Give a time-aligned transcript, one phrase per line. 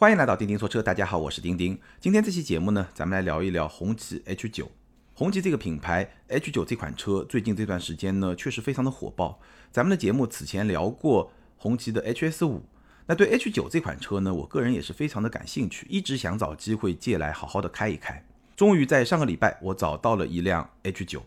[0.00, 1.78] 欢迎来到钉钉说车，大家好，我是钉钉。
[2.00, 4.66] 今天这期节目呢，咱们来聊一聊红旗 H 九。
[5.12, 9.38] 红旗这个品牌 H 九这款车，最近这段时间呢，确实非常的火爆。
[9.70, 12.62] 咱们的节目此前聊过红旗的 HS 五，
[13.04, 18.24] 那对 H 九这款车呢，我个人也是非常的感兴趣，一直想找机会借来好好的开一开。
[18.56, 21.26] 终于在上个礼拜，我找到了一辆 H 九，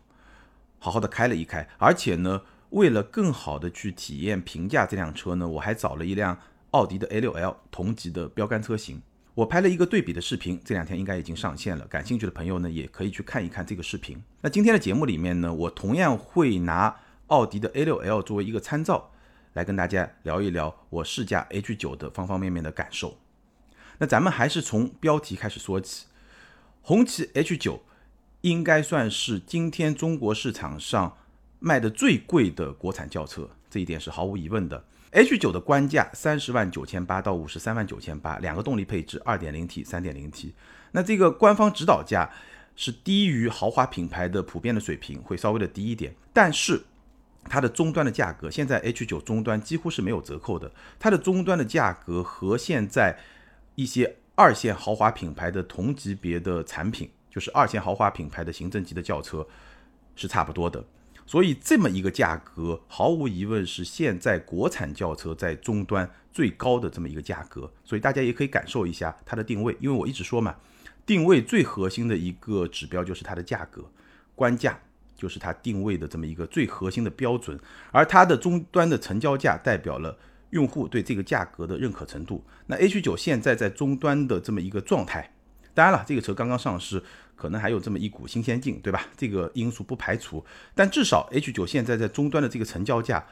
[0.80, 6.40] 好好的开了一开，而且呢，为了更好的去体验评价这辆车呢，我还找了一辆。
[6.74, 9.00] 奥迪的 A6L 同级的标杆车型，
[9.36, 11.86] 我拍了一个对比的视频，这两天应该已经上线了。
[11.86, 14.22] 感兴趣的朋友呢，也可以去看一看这个视频。
[14.42, 16.96] 那今天的节目里面呢，我同样会拿
[17.28, 19.12] 奥迪的 A6L 作为一个参照，
[19.54, 23.20] 来跟大家聊一聊我试驾 H9 的方方面面的感受。
[24.00, 26.08] 那咱们还是从标题开始说起，
[26.82, 27.82] 红旗 H9
[28.42, 31.18] 应该算是今天中国市场上
[31.60, 34.86] 卖的最贵的国产轿车，这一点是毫无疑问的。
[35.14, 40.56] H 九的官价三十万九千八到五十三万九千八，两个动力配置，二点零 T、三点零 T。
[40.92, 42.28] 那这个官方指导价
[42.76, 46.16] 是低于豪华品牌的普遍的水平，会稍微的低一点。
[46.34, 46.84] 但是
[47.44, 50.72] 它的终端的价格，现在 H 九终端几乎是没有折扣的。
[51.00, 53.16] 它的终端的价格和现在
[53.76, 59.48] 一些二线豪华品牌的同级别的产品，就是二线豪华品牌的行政级的轿车
[60.16, 60.84] 是差不多的。
[61.26, 67.72] 所以这么一个价格，毫无疑问是现在国产轿车在终端最高的这么一个价格。
[67.84, 70.56] 所以大家也可以感受一下它的定位，因为我一直说嘛，
[71.06, 73.84] 定位最核心的一个指标就是它的价格，
[74.36, 74.78] 官价
[75.16, 77.58] 就是它定位的这么一个最核心的标准。
[77.92, 80.18] 而它的终端的成交价代表了
[80.50, 82.44] 用户对这个价格的认可程度。
[82.68, 85.34] 那 H 九现在在终端的这么一个状态，
[85.74, 87.02] 当然了，这个车刚刚上市。
[87.36, 89.08] 可能还有这么一股新鲜劲，对吧？
[89.18, 93.26] 这个因素不排除，但至少 H 九现在在终端的这个成交价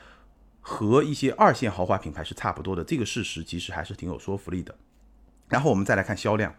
[0.59, 4.75] 和一些二线豪华品牌是差不多的，这个事实其实还是挺有说服力的。
[5.47, 6.53] 然后我们再来看销量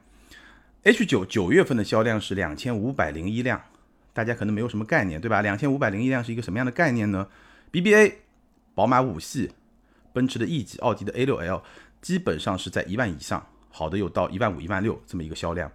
[0.84, 3.60] ，H 九九月份的销量是两千五百零一辆，
[4.12, 5.42] 大家可能没有什么概念，对吧？
[5.42, 7.28] 两千五百零一辆是一个什么样的概念呢
[7.70, 8.14] ？BBA、
[8.74, 9.50] 宝马五系、
[10.12, 11.62] 奔驰的 E 级、奥迪的 A 六 L
[12.00, 15.70] 基本上是在一万以上，好的有到一万五、一万六这么一个销量，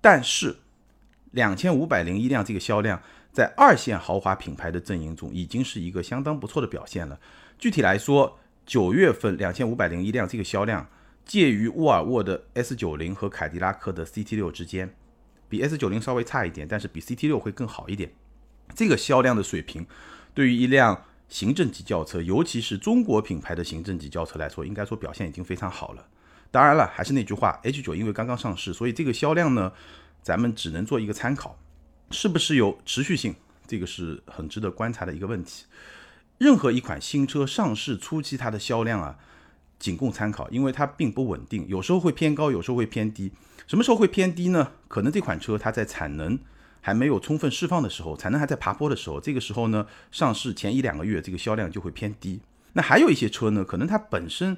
[0.00, 0.56] 但是。
[1.32, 3.00] 两千五百零一辆这个销量，
[3.32, 7.18] 在二线豪华品牌的阵营中，已经是一个相当不错的表现了。
[7.58, 10.88] 具体来说，九月份两千五百零一辆这个销量，
[11.24, 14.92] 介于沃尔沃的 S 九零和凯迪拉克的 CT 六之间，
[15.48, 18.10] 比 S 九零稍微差一点，但是比 CT 六会更好一点。
[18.74, 19.86] 这个销量的水平，
[20.34, 26.08] 对于一辆行政级轿车，尤其是中国品牌的行政级轿车来说，应该说表现已经非常好了。
[26.50, 29.72] 当然了，还是那句话，H 九因为刚刚上市，所以这个销量呢。
[30.22, 31.58] 咱们只能做一个参考，
[32.10, 33.34] 是不是有持续性？
[33.66, 35.64] 这个是很值得观察的一个问题。
[36.38, 39.16] 任何一款新车上市初期，它的销量啊，
[39.78, 43.32] 仅供参考，因为它并不稳定，有时候会偏高，有时候会偏低。
[43.66, 44.72] 什么时候会偏低呢？
[44.88, 46.38] 可能这款车它在产能
[46.80, 52.40] 还没有充分释放的时候，产能还在爬坡的时候，这个时候呢，上市前一两个月，这个销量就会偏低。
[52.72, 54.56] 那还有一些车呢，可能它本身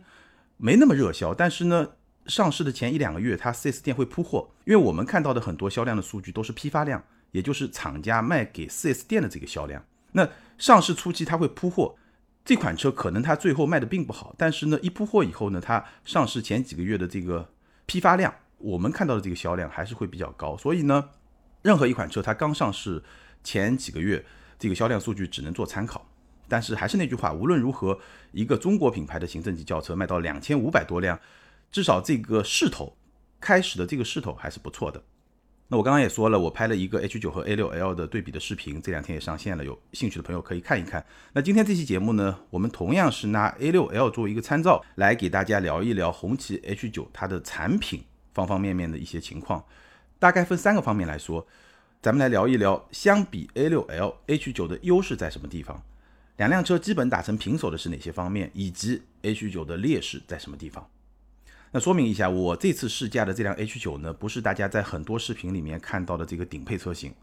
[0.56, 1.88] 没那么热销，但是呢。
[2.26, 7.02] 上市的前一两个月，它 4S 店会铺货，因为我们看到的很多销量的数据都是批发量，
[7.32, 9.84] 也就是厂家卖给 4S 店的这个销量。
[10.12, 11.96] 那上市初期它会铺货，
[12.44, 17.50] 这款车可能它最后卖的并不好，但是呢，一铺货以后呢，它上市前几个月的这个
[17.86, 20.56] 批发量，我们看到的这个销量还是会比较高。
[20.56, 21.08] 所以呢，
[21.62, 23.02] 任何一款车它刚上市
[23.42, 24.24] 前几个月
[24.58, 26.06] 这个销量数据只能做参考。
[26.48, 27.98] 但是还是那句话，无论如何，
[28.32, 31.18] 一个中国品牌的行政级轿车卖到两千五百多辆。
[31.72, 32.94] 至少这个势头
[33.40, 35.02] 开始的这个势头还是不错的。
[35.68, 41.02] 那我刚刚也说了，我拍了一个 H 九和 A 六 L 的对比的视频，这两天也上线了，有兴趣的朋友可以看一看。
[41.32, 49.64] 那今天这期节目呢，我们同样是拿 A 六 L 作为一个参照，来给大家聊一聊红旗 H 九它的产品方方面面的一些情况。
[50.18, 51.46] 大概分三个方面来说，
[52.02, 55.82] 咱们来聊一聊相比 A 六 L H 九的优势在什么地方，
[56.36, 60.86] 两辆车基本打成平手的是哪些方面，以及 H 九的劣势在什么地方。
[61.74, 67.14] 那说明一下，我这次试驾的这辆 H 九呢，不是大家在很多视频里面看到的这个顶配车型，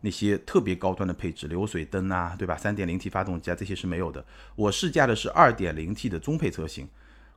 [0.00, 4.24] 那些特别高端的配置，流水灯啊，对吧？3.0T 发动机啊，这些是没有的。
[4.54, 6.88] 我试驾的是 2.0T 的中配车型，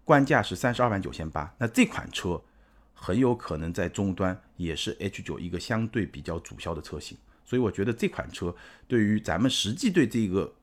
[0.06, 1.52] 官价是三十二万九千八。
[1.58, 2.40] 那这款车
[2.94, 8.56] 很有可能在终端也是 H 九一个相对比较主销的车型，所以我觉得这款车
[8.88, 10.54] 对于咱们实际对这个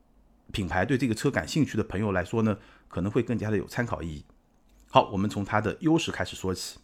[0.53, 4.25] 品牌、对这个车感兴趣的朋友来说呢，可能会更加的有参考意义。
[4.89, 6.79] 好，我们从它的优势开始说起。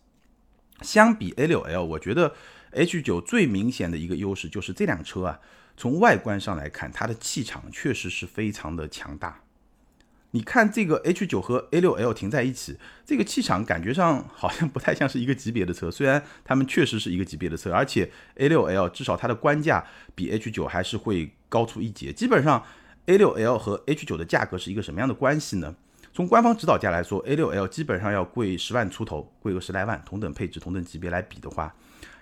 [0.82, 2.34] 相比 A6L，我觉得
[2.72, 5.40] H9 最明显的一个优势就是这辆车啊，
[5.76, 9.42] 从外观上来看，它的气场确实是非常的强大。
[10.34, 15.90] 你看这个 H 九和 A 六 L 停在一起，这个气场感觉上好像不太像是一个级别的车。
[15.90, 22.12] 虽然它们确实是一个级别的车，而且 A 六 L 至少它的官价比 H 九还是会高出一截。
[22.12, 22.64] 基本上
[23.06, 25.76] A 六 L 和 H 九的价格是一个什么样的关系呢？
[26.14, 31.74] 从官方指导价来说，A 六 L 基本上要贵十万出头，贵个十来万，同等配置、同等级别来比的话。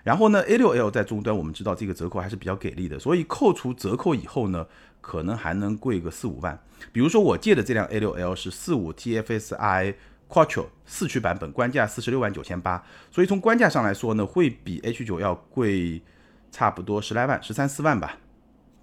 [0.03, 4.65] 然后呢，A 六 L 在终端我们知道这个折扣还是比较给力的，所以扣除折扣以后呢，
[5.01, 6.57] 可能还能贵个四五万。
[6.93, 9.93] 比如说我借的这辆 A 六 L 是四五 TFSI
[10.29, 16.01] Quattro 四驱版本，官价四十六万九千八，所以从官价上来说呢，会比 H 九要贵
[16.49, 18.17] 差不多十来万，十三四万吧，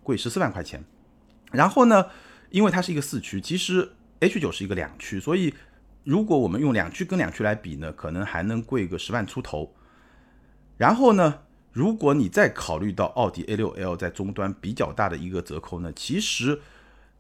[0.03, 0.85] 贵十四万块钱。
[1.51, 2.07] 然后呢，
[2.51, 5.55] 因为它是一个四驱，其实 H 九是一个两驱，所以
[6.05, 9.75] 如果我们用两驱跟两驱来比呢，可能还能贵个十万出头。
[10.77, 11.41] 然后呢，
[11.73, 16.61] 如果你再考虑到奥迪 A6L 在终端比较大的一个折扣呢，其实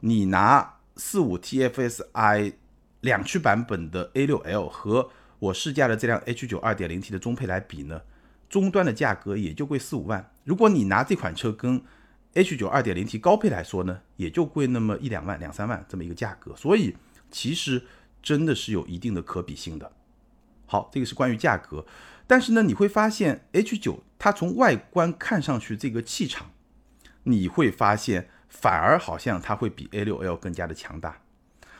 [0.01, 2.55] 你拿四五 TFSI
[3.01, 8.01] 两驱版本的 A6L 和我试驾的这辆 H9 2.0T 的中配来比呢，
[8.49, 10.31] 终端的价格也就贵四五万。
[10.43, 11.81] 如果你拿这款车跟
[12.39, 16.55] H9 2.0T 高配来说呢，也就贵那么一两万、两三万这么一个价格。
[16.55, 16.97] 所以
[17.33, 17.83] 其实
[18.23, 19.91] 真的是有一定的可比性的。
[20.67, 21.85] 好，这个是关于价格。
[22.29, 26.51] 但是呢，你会发现 H 九它从外观看上去这个气场，
[27.25, 31.23] 你会发现反而好像它会比 A 六 L 更加的强大。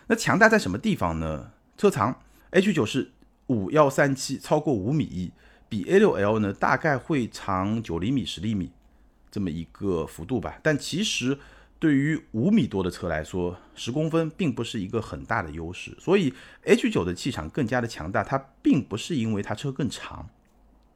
[0.09, 1.53] 那强大在什么地方呢？
[1.77, 2.21] 车长
[2.51, 3.13] H 九是
[3.47, 5.31] 五幺三七，超过五米一，
[5.69, 8.73] 比 A 六 L 呢大概会长九厘米十厘米
[9.31, 10.59] 这么一个幅度吧。
[10.63, 11.39] 但其实。
[11.81, 16.35] 对于五米多的车来说，十公分并不是一个很大的优势，所以
[16.65, 18.25] H 九的气场更加的强大。
[18.25, 20.29] 它并不是因为它车更长，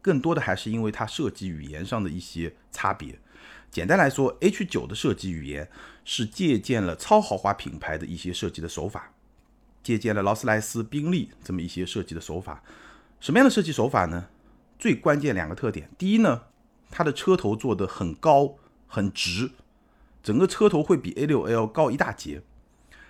[0.00, 3.16] 更多的还是因为它设计语言上的一些差别。
[3.70, 5.70] 简单来说，H 九的设计语言
[6.04, 9.12] 是借鉴了超豪华品牌的一些设计的手法，
[9.84, 12.60] 借鉴了劳斯莱斯、宾利这么一些设计的手法。
[13.20, 14.26] 什么样的设计手法呢？
[14.80, 16.42] 最关键两个特点，第一呢，
[16.92, 18.54] 它的车头做的很高
[18.86, 19.50] 很直。
[20.22, 22.42] 整个车头会比 A6L 高一大截，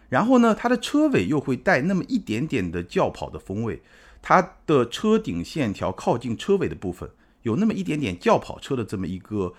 [0.08, 3.82] 然后呢，它的车尾又会带那么一点点的轿跑的风味，
[4.22, 7.10] 它的车顶线条靠近车尾的部分
[7.42, 9.52] 有那么一点点轿跑车的这么一个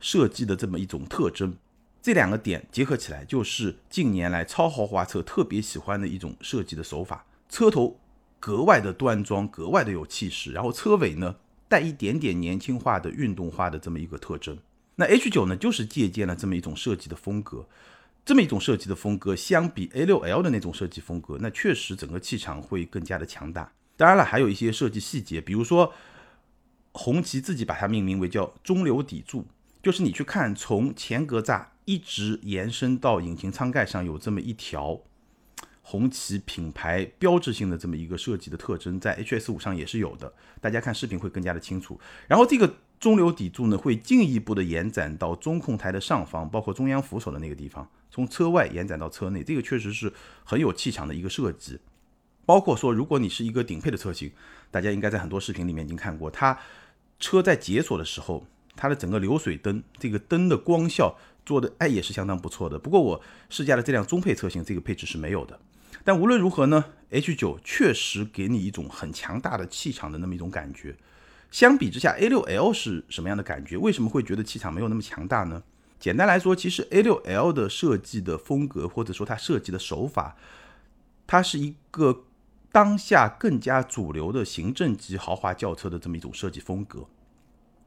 [0.00, 1.56] 设计的这么一种特征，
[2.02, 8.00] 这两个点结合起来，就是近年来超豪华车特别喜欢的一种设计的手法，车头
[8.40, 11.36] 格外的端庄，格外的有气势，然后车尾呢
[11.68, 14.58] 带一点点年轻化的运动化的这么一个特征。
[14.96, 17.68] 那 H 九呢，就是借鉴了这么一种设计的风格，
[18.24, 23.72] 这么一种设计的风格，相比 A 六 L 的那种设计风格，那确实整个气场会更加的强大。
[23.96, 25.92] 当然了，还有一些设计细节，比如说
[26.92, 29.46] 红旗自己把它命名为叫中流砥柱，
[29.82, 35.00] 就是你去看从前格栅一直延伸到引擎舱盖上有这么一条
[35.90, 40.30] 红旗品牌标志性的这么一个设计的特征，在 HS 五上也是有的，
[40.60, 41.98] 大家看视频会更加的清楚。
[42.26, 42.74] 然后这个。
[43.00, 50.12] 中流砥柱呢，会进一步的延展到中控台的上方，包括中央扶手的那个地方，从车外延展到车内，这个确实是
[50.42, 51.78] 很有气场的一个设计。
[52.44, 54.32] 包括说，如果你是一个顶配的车型，
[54.72, 56.58] 大家应该在很多视频里面已经看过，它
[57.20, 58.44] 车在解锁的时候，
[58.74, 62.76] 它的整个流水灯这个灯的光效做的哎也是相当不错的。
[62.80, 65.60] 不过我试驾的这辆中配车型，这个配置是没有的。
[66.04, 70.96] 但无论如何呢，H9 确实给你一种很强大的气场的那么一种感觉。
[71.50, 73.76] 相比之下，A6L 是什么样的感觉？
[73.76, 75.62] 为什么会觉得气场没有那么强大呢？
[75.98, 80.36] 简单来说，其实 A6L 的设计的风格，或者说它设计的手法，
[81.26, 82.24] 它是一个
[82.70, 87.06] 当下更加主流的行政级豪华轿车的这么一种设计风格。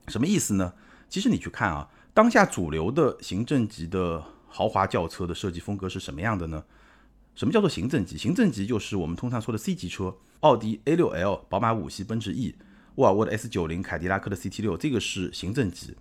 [0.08, 0.74] 什么意思呢？
[1.08, 6.63] 其实你去看啊，当下主流的行政级的豪华轿车的设计风格是什么样的呢？
[7.36, 8.18] 什么叫做行政级？
[8.18, 12.56] 行政级就是我们通常说的 C 级车，奥迪 A6L、宝马五系、奔驰 E。
[12.96, 15.96] 沃尔沃的 S 九零、凯迪拉克的 CT 六，这个是行政级。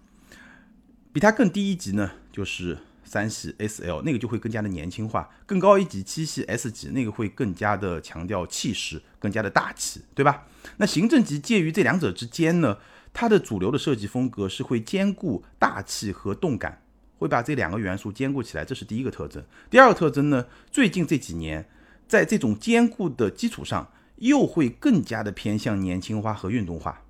[1.13, 5.31] 比它更低一级呢，就是三系 SL，那个就会更加的年轻化。
[5.47, 10.49] 更高一级七系 S 级，那个会更加的强调气势，更加的大气，对吧？
[10.79, 12.79] 那行政级介于这两者之间呢，
[13.13, 16.83] 它的主流的设计风格是会兼顾大气和动感，
[17.21, 19.41] 会把这两个元素兼顾起来，这是第一个特征。
[19.71, 21.69] 第二个特征呢，最近这几年，
[22.09, 23.93] 在这种兼顾的基础上。
[24.21, 27.05] 又会更加的偏向年轻化和运动化，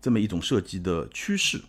[0.00, 1.60] 这么一种设计的趋势。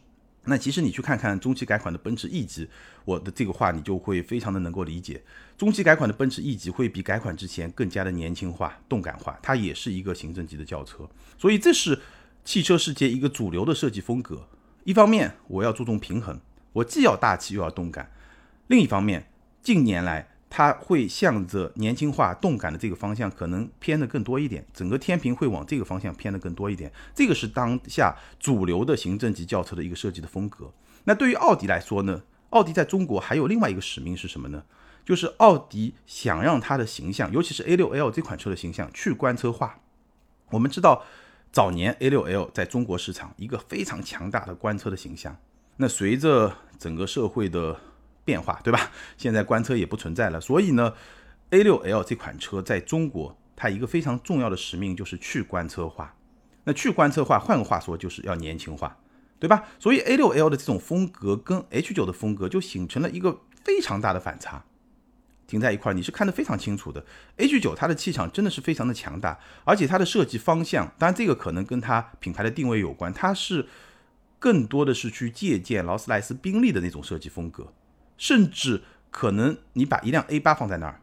[0.46, 2.66] 那其实你去看看中期改款的奔驰 E 级，
[3.04, 5.22] 我的这个话你就会非常的能够理解。
[5.58, 11.06] 中期改款的奔驰 E 级会比改款之前更加的年轻化、动感化，它也是一个行政级的轿车。
[11.38, 12.00] 所以这是
[12.46, 14.48] 汽车世界一个主流的设计风格。
[14.86, 16.40] 一方面我要注重平衡，
[16.78, 18.06] 我既要大气又要动感；
[18.68, 19.28] 另一方面，
[19.62, 26.92] 近年来它会向着年轻化、动感的这个方向可能偏的更多一点，整个天平会往这个方向偏的更多一点。
[27.16, 30.72] 这个是当下主流的行政级轿车的一个设计的风格。
[31.06, 32.22] 那对于奥迪来说呢？
[32.52, 34.64] 奥迪在中国还有另外一个使命是什么呢？
[35.04, 39.80] 就是奥迪想让它的形象，尤其是 A6L 这款车的形象去官车化。
[40.52, 41.04] 我们知道，
[41.52, 45.36] 早年 A6L 在中国市场一个非常强大的官车的形象。
[45.76, 47.80] 那随着整个社会的
[48.24, 48.92] 变化，对吧？
[49.18, 50.94] 现在官车也不存在了，所以呢
[51.52, 56.14] ，A6L 这款车在中国，它一个非常重要的使命就是去官车化。
[56.66, 58.98] 那去官车化，换个话说，就是要年轻化，
[59.40, 59.64] 对吧？
[59.80, 64.66] 所以 A6L 的这种风格跟 H9 的风格就形成了一个非常大的反差。
[65.48, 67.06] 停在一块儿，你是看得非常清楚的。
[67.38, 73.66] H9 它的气场真的是非常的强大，而且它的设计方向，当然这个可能跟它品牌的定位有关，它是
[74.40, 77.74] 更多的是去借鉴劳斯莱斯、宾利的那种设计风格。
[78.18, 81.02] 甚至可能你把一辆 A 八放在那儿，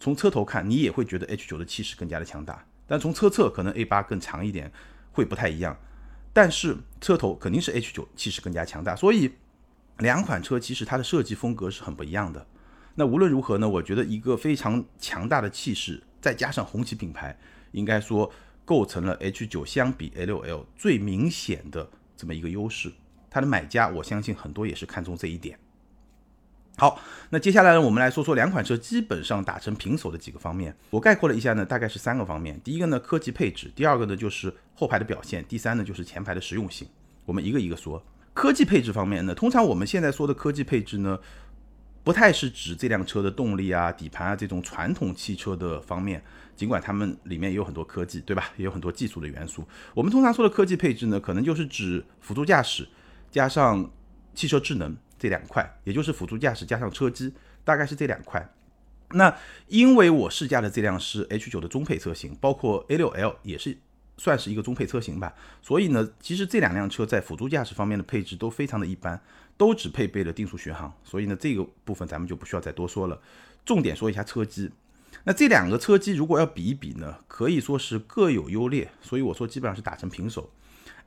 [0.00, 4.72] 从车头看你也会觉得 H 九的气势更加的强大，但从车侧可能 A 八更长一点，
[5.12, 5.78] 会不太一样。
[6.32, 9.32] 但是车头肯定是 H 九气势更加强大，所以
[9.98, 12.46] 两款车其实它的设计风格是很不一样的。
[12.94, 17.38] 那无论如何呢，我觉得一个非常强大的气势，再加上红旗品牌，
[17.72, 18.32] 应该说
[18.64, 22.92] 构成了 H 九相比 A 六 L 最明显的这么一个优势。
[23.28, 25.58] 它的买家我相信很多也是看重这一点。
[26.78, 30.76] 好，那接下来呢，我们来说说两款车基本上打成平手的几个方面。
[30.90, 32.60] 我概括了一下呢，大概是三个方面。
[32.62, 36.86] 第一个呢，科技配置；第二个呢，就是后排的表现；第三呢，就是前排的实用性。
[37.24, 38.02] 我们一个一个说。
[38.34, 41.18] 科技配置方面呢，通常我们现在说的科技配置呢，
[42.06, 46.22] 不太是指这辆车的动力啊、底盘啊这种传统汽车的方面，
[46.54, 48.52] 尽管它们里面也有很多科技，对吧？
[48.56, 49.66] 也有很多技术的元素。
[49.92, 52.86] 我们通常说的科技配置呢，可能就是指辅助驾驶
[53.28, 53.90] 加上
[54.36, 54.96] 汽车智能。
[55.18, 57.34] 这两块，也就是辅助驾驶加上车机，
[57.64, 58.54] 大概是这两块。
[59.12, 59.34] 那
[59.66, 63.78] 因为我试驾的这辆是 H9 的中配车型，包括 A6L 也是
[64.18, 69.18] 算是一个中配车型吧，所以呢，其实这两辆车在辅助驾驶方面的配置都非常的一般，
[69.56, 73.20] 都只配备了定速巡航，所以呢，这个部分咱们就不需要再多说了。
[73.64, 74.70] 重点说一下车机，
[75.24, 80.50] 那这两个车机如果要比一比呢，可以说是各有优劣，所以我说基本上是打成平手。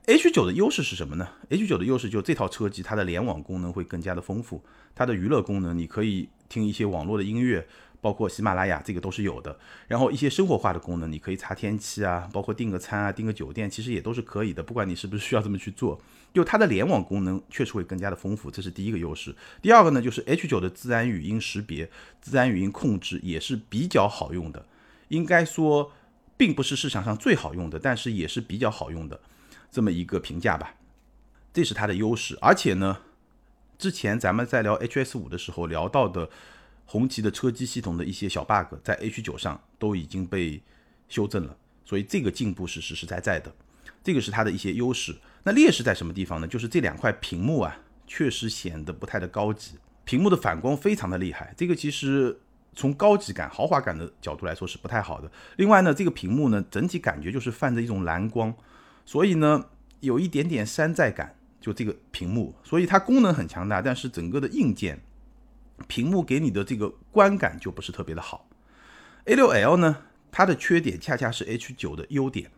[0.06, 4.62] H 九的优势是什么呢？H 九的优势就这套车机，它的联网功能会更加的丰富，
[4.94, 7.66] 它的娱乐功能你可以听一些网络的音乐，
[8.00, 9.58] 包括喜马拉雅，这个都是有的。
[9.88, 14.62] 然后一些生活化的功能，你可以查天气啊，包括订个餐啊，订个酒店，其实也都是可以的。
[14.62, 16.00] 不管你是不是需要这么去做，
[16.32, 19.34] 就它的联网功能确实会更加的丰富，这是第一个优势。
[19.60, 21.90] 第二个呢，就是 H 九的自然语音识别、
[22.20, 24.66] 自然语音控制也是比较好用的，
[25.08, 25.92] 应该说
[26.36, 29.20] 并不是市场上最好用的，但是也是比较好用的。
[29.70, 30.74] 这么一个评价吧，
[31.52, 32.36] 这是它的优势。
[32.40, 32.98] 而且呢，
[33.78, 36.28] 之前咱们在聊 HS 五的时候聊到的
[36.90, 40.60] 红旗的车机系统的一些小 bug，在 H 九上都已经被
[41.08, 43.54] 修正了，所以这个进步是实实在在的。
[44.02, 45.14] 这个是它的一些优势。
[45.44, 46.48] 那劣势在什么地方呢？
[46.48, 47.78] 就是这两块屏幕啊，
[48.08, 51.54] 确实显得不太的高级，屏幕的反光非常的厉害。
[51.56, 52.36] 这个其实
[52.74, 55.30] 从高级感、豪华感的角度来说是不太好的。
[55.58, 58.52] 另外呢，这个屏幕呢，整体感觉就是泛着一种蓝光。
[59.06, 59.64] 所以呢，
[60.00, 65.00] 有一点点山寨感，就这个屏幕，所以它功能很强大，但是整个的硬件
[65.88, 68.48] 屏幕给你的这个观感就不是特别的好。
[69.26, 72.50] A6L 呢，它的缺点恰恰是 H9 的优点，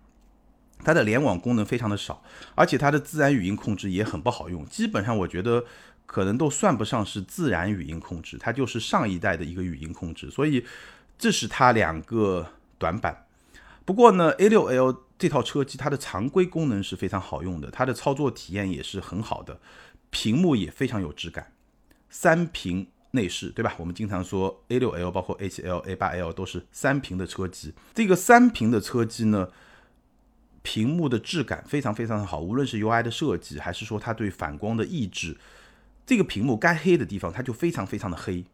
[0.84, 2.22] 它的联网功能非常的少，
[2.54, 5.64] 而且它的自然语音控制也很不好用，基本上我觉得
[6.06, 10.64] 可能都算不上是自然语音控制，它就是上一代的一个语音控制，所以
[11.18, 12.46] 这是它两个
[12.78, 13.26] 短板。
[13.84, 19.60] 不过呢，A6L 这套车机它的常规功能是非常好用的，它的操作体验也是很好的，
[20.10, 21.52] 屏幕也非常有质感，
[22.08, 23.74] 三屏内饰对吧？
[23.78, 29.48] 我们经常说 A6L 包括 A7L、A8L 都是三屏的车机，这个三屏的车机呢，
[30.62, 35.36] 屏幕的质感非常非常的好，无论是 UI 的设计还是说它对反光的抑制，
[36.04, 38.44] 这个屏幕该黑的地方它就非常非常的黑。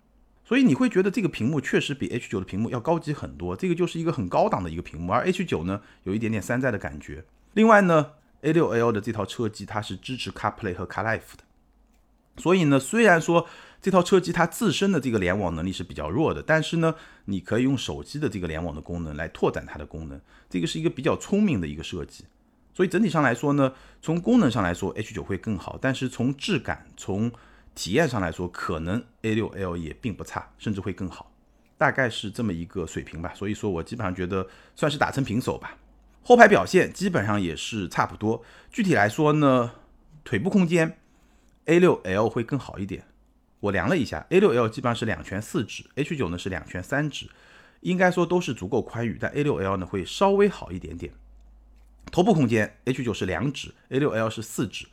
[0.45, 7.23] 所以你会觉得这个屏幕确实比 H9 的屏幕要高级很多，这个就是一个很高档的一个屏幕，而 H9 呢有一点点山寨的感觉。
[7.53, 11.45] 另外呢，A6L 的这套车机它是支持 CarPlay 和 CarLife 的，
[12.39, 13.47] 所以呢，虽然说
[13.81, 16.95] 这套车机它自身的这个联网能力是比较弱的，但是呢，
[17.27, 20.21] 你可以用手机的这个联网的功能来拓展它的功能，
[20.51, 22.25] 这个是一个比较聪明的一个设计。
[22.75, 27.31] 所以整体上来说呢，从功能上来说 H9 会更好，但是从质感从
[27.75, 31.33] 体验上来说，可能 A6L 也并不差，甚至会更好，
[31.77, 33.33] 大概是这么一个水平吧。
[33.35, 35.77] 所以说我基本上觉得算是打成平手吧。
[36.23, 38.43] 后排表现基本上也是差不多。
[38.71, 39.73] 具体来说呢，
[40.25, 40.99] 腿部空间
[41.67, 43.05] A6L 会更好一点，
[43.61, 47.29] 我量了一下，A6L 基本上是两拳四指，H9 呢是两拳三指，
[47.81, 51.13] 应该说都是足够宽裕，但 A6L 呢会稍微好一点点。
[52.11, 54.87] 头部空间，H9 是两指，A6L 是四指，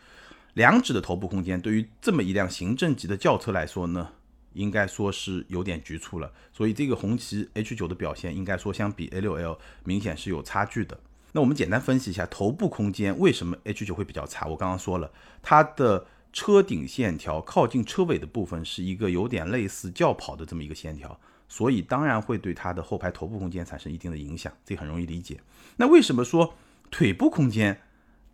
[0.56, 4.10] 两指的头部空间对于这么一辆行政级的轿车来说呢，
[4.54, 6.32] 应该说是有点局促了。
[6.52, 11.00] 所以这个红旗 H9 的表现，应该说相比 A6L 明显是有差距的。
[11.32, 14.48] 那我们简单分析一下头部空间为什么 H9 会比较差。
[14.48, 16.06] 我刚刚说了，它的
[16.36, 25.40] 车顶线条靠近车尾的部分是一个有点类似轿跑的这么一个线条，所以当然会对它的后排头部空间产生一定的影响，这很容易理解。
[25.78, 26.56] 那为什么说
[26.92, 27.82] 腿部空间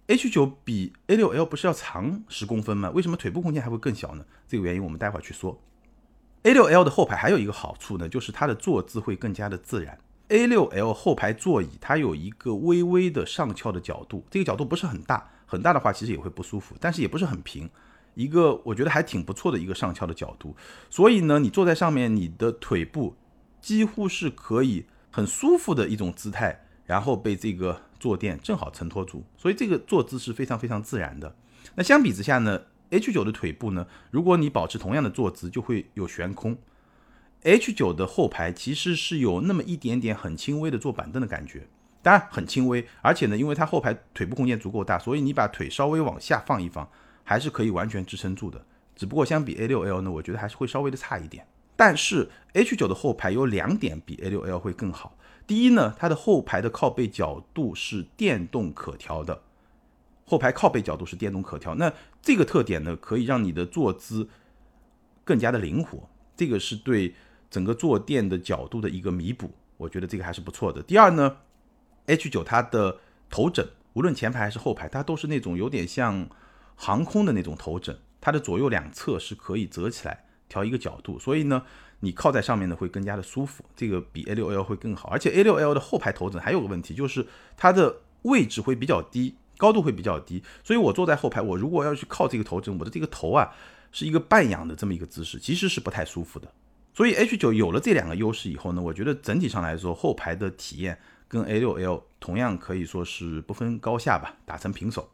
[0.08, 2.90] H9 比 A6L 不是要长十公分吗？
[2.90, 4.26] 为什么腿部空间还会更小呢？
[4.48, 5.62] 这个原因我们待会儿去说。
[6.42, 10.00] A6L 的后排还有一个好处呢，就是它的坐姿会更加的自然。
[10.30, 17.70] A6L 后排座椅它有一个微微的上翘的角度，这个角度不是很大，很大的话其实也会不舒服，但是也不是很平。
[18.14, 20.56] 一个我觉得还挺不错的一个上翘的角度，
[20.90, 23.16] 所以呢，你坐在上面，你的腿部
[23.62, 31.36] 几乎是可以很舒服的一种姿态，然后被这个坐垫正好承托住，所以这个坐姿是非常非常自然的。
[31.76, 36.58] 那相比之下呢，H 九的腿部呢，如果你保持同样的坐姿，就会有悬空。
[37.44, 41.68] H 九的后排其实是有那么一点点很轻微的坐板凳的感觉，
[42.02, 46.90] 当然很轻微，而且呢，因为它后排腿部空间足够大，所以你把腿稍微往下放一放。
[47.24, 51.48] 还是可以完全支撑住的，只不过相比 A6L 呢，我觉得还是会稍微的差一点。
[51.76, 55.18] 但是 H9 的后排有两点比 A6L 会更好。
[55.48, 59.42] 第一呢，它的后排的靠背角度是电动可调的，
[60.26, 61.74] 后排靠背角度是电动可调。
[61.76, 64.30] 那这个特点呢，可以让你的坐姿
[65.24, 67.16] 更加的灵活，这个是对
[67.50, 69.50] 整个坐垫的角度的一个弥补。
[69.78, 70.84] 我觉得这个还是不错的。
[70.84, 71.38] 第二呢
[72.06, 73.00] ，H9 它的
[73.30, 76.30] 头枕，无论前排还是后排，它都是那种有点像。
[76.84, 81.62] 航空的那种头枕，它的左右两侧是可以折起来调一个角度，所以呢，
[82.00, 85.08] 你靠在上面呢会更加的舒服，这个比 A6L 会更好。
[85.10, 93.52] 而且 A6L 的后排头枕还有个问题，就是它的位置会比较低，高度会比较低，所以我坐在后排，我如果要去靠这个头枕，我的这个头啊
[93.92, 96.52] 是一个半仰的这么一个姿势，其实是不太舒服的。
[96.96, 105.08] 所以 H9 有了这两个优势以后呢，我觉得整体上来说，后排的体验跟 A6L 同样可以说是不分高下吧，打成平手。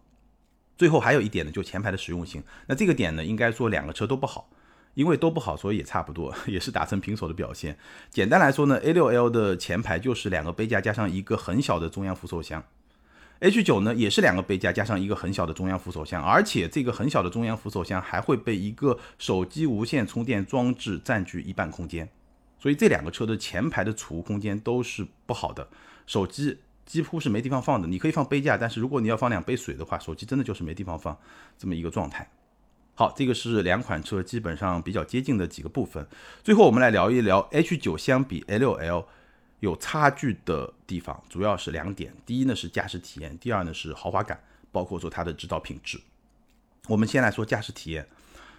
[0.77, 2.43] 最后还有一点呢，就前排的实用性。
[2.67, 4.49] 那这个点呢，应该说两个车都不好，
[4.93, 7.77] 因为都不好，所以也差不多， 也是打成平手的表现。
[8.11, 12.63] 简单来说呢，A6L 的前排就是两个杯架加上一个很小的中央扶手箱
[13.41, 22.07] ，H9 呢也是两个杯架加上一个很小的中央扶手箱，而且这个很小的中央扶手箱还会被一个手机无线充电装置占据一半空间，
[22.59, 25.67] 所以这两个车的前排的储物空间都是不好的，
[26.05, 26.59] 手机。
[26.87, 31.15] 几乎是没地方放的，你可以放杯架，但是如果你要放两杯水的话，手机真的就是没地方放
[31.57, 32.27] 这么一个状态。
[32.95, 36.07] 好，这个是两款车基本上比较接近的几个部分。
[36.43, 39.05] 最后我们来聊一聊 H 九相比 A6L
[39.59, 42.11] 有差距的地方，主要是两点。
[42.25, 45.99] 第一呢是驾驶体验，第二呢是豪华感，包括说它的制造品质。
[46.87, 48.07] 我们先来说驾驶体验，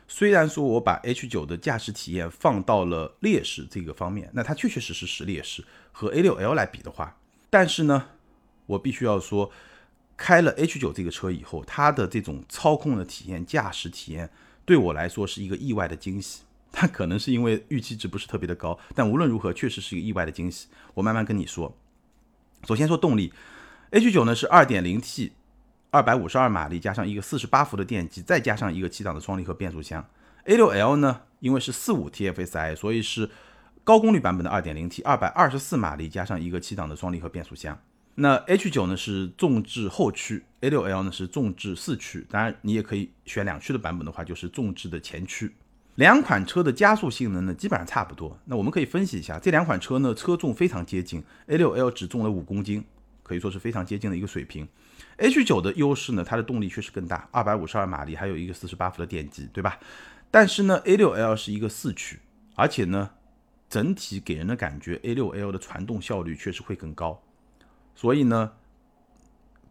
[0.06, 7.16] 虽然说我把 H 九的驾驶体验放到了劣势这个方面，那它确确实实是劣势，和 A6L 来比的话，
[7.48, 8.10] 但是呢。
[8.68, 9.50] 我必须要说，
[10.16, 14.31] 开了 H9 这个车以后，它的这种操控的体验、驾驶体验，
[14.64, 16.42] 对我来说是一个意外的惊喜。
[16.70, 20.68] 它可能是因为预期值不是特别的高，但无论如何，确实是一个意外的惊喜。
[20.94, 21.74] 我慢慢跟你说。
[22.66, 23.33] 首先说动力
[23.90, 30.07] ，H9 呢是 2.0T，252 马力加上一个48伏的电机，再加上一个七档的双离合变速箱。
[30.44, 33.31] A6L 呢，因为是45 TFSI，所以是
[33.85, 37.81] 高功率版本的 2.0T，224 马力加上一个七档的双离合变速箱。
[38.20, 45.54] 那 H9 呢是纵置后驱，A6L 呢是纵置四驱，当然你也可以选两驱的版本的话，就是纵置的前驱。
[45.94, 48.37] 两款车的加速性能呢基本上差不多。
[48.46, 52.85] 那我们可以分析一下，这两款车呢车重非常接近，A6L 只重了五公斤，
[53.22, 54.66] 可以说是非常接近的一个水平。
[55.18, 59.78] H9 的优势呢，它的动力确实更大，二百五十二马力，还有一个四十八伏的电机，对吧？
[60.28, 62.18] 但是呢，A6L 是一个四驱，
[62.57, 63.11] 而且呢，
[63.70, 67.22] 整体给人的感觉，A6L 的传动效率确实会更高。
[67.98, 68.52] 所以呢，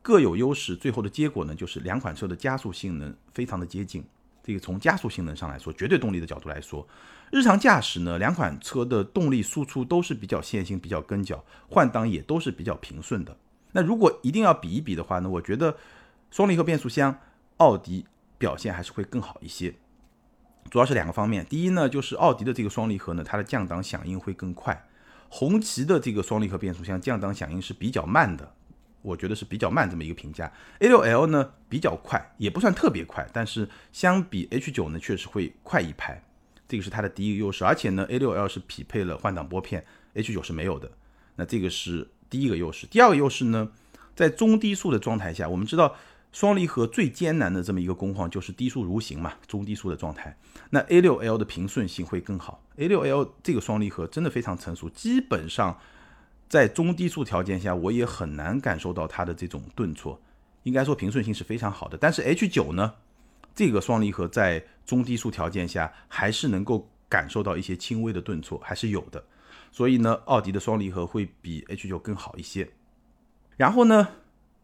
[0.01, 4.03] 各有优势，最后的结果呢，就是两款车的加速性能非常的接近。
[4.43, 6.85] 这个从加速性能上来说，绝对动力的角度来说，
[7.31, 13.37] 日常驾驶呢，两款车的动力输出都是比较线性、比较跟脚，换挡也都是比较平顺的。
[13.71, 15.77] 那如果一定要比一比的话呢，我觉得
[16.29, 17.17] 双离合变速箱，
[17.55, 18.05] 奥迪
[18.37, 19.73] 表现还是会更好一些。
[20.69, 24.86] 主要是两个方面，第一呢，就是奥迪的这个双离合呢，它的降档响应会更快。
[25.29, 28.53] 红旗的这个双离合变速箱降档响应是比较慢的，
[29.01, 30.51] 我觉得是比较慢这么一个评价。
[30.79, 36.21] A6L 呢比较快，也不算特别快，但是相比 H9 呢确实会快一拍。
[36.67, 37.63] 这个是它的第一个优势。
[37.63, 39.85] 而且呢，A6L 是匹配了换挡拨片
[40.15, 40.91] ，H9 是没有的。
[41.35, 42.87] 那这个是第一个优势。
[42.87, 43.69] 第二个优势呢，
[44.15, 45.95] 在中低速的状态下，我们知道
[46.31, 50.37] 双离合最艰难的这么一个工况就是低速蠕行嘛，中低速的状态。
[50.69, 52.63] 那 A6L 的平顺性会更好。
[52.77, 55.79] A6L 这个双离合真的非常成熟，基本上
[56.47, 60.21] 在中低速条件下，我也很难感受到它的这种顿挫。
[60.63, 62.93] 应该说平顺性是非常好的，但是 H9 呢，
[63.55, 69.23] 这个双离合在中低速条件下还是能够感受到一些轻微的顿挫，还是有的。
[69.71, 72.69] 所以呢，奥迪的双离合会比 H9 更好一些。
[73.55, 74.07] 然后呢